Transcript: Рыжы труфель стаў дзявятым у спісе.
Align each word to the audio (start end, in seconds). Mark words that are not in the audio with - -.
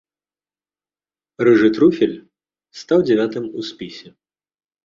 Рыжы 1.47 1.69
труфель 1.75 2.17
стаў 2.81 2.99
дзявятым 3.11 3.43
у 3.57 3.67
спісе. 3.69 4.07